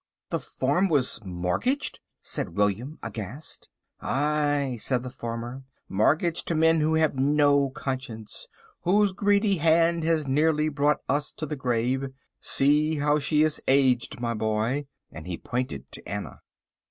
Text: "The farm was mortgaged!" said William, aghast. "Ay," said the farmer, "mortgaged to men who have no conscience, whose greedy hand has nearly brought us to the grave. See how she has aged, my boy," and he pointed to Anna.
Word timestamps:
"The 0.31 0.39
farm 0.39 0.89
was 0.89 1.19
mortgaged!" 1.23 1.99
said 2.23 2.57
William, 2.57 2.97
aghast. 3.03 3.69
"Ay," 3.99 4.79
said 4.81 5.03
the 5.03 5.11
farmer, 5.11 5.63
"mortgaged 5.87 6.47
to 6.47 6.55
men 6.55 6.79
who 6.79 6.95
have 6.95 7.13
no 7.19 7.69
conscience, 7.69 8.47
whose 8.81 9.11
greedy 9.11 9.57
hand 9.57 10.03
has 10.03 10.25
nearly 10.25 10.69
brought 10.69 11.01
us 11.07 11.31
to 11.33 11.45
the 11.45 11.55
grave. 11.55 12.07
See 12.39 12.95
how 12.95 13.19
she 13.19 13.41
has 13.41 13.61
aged, 13.67 14.19
my 14.19 14.33
boy," 14.33 14.87
and 15.11 15.27
he 15.27 15.37
pointed 15.37 15.91
to 15.91 16.07
Anna. 16.09 16.39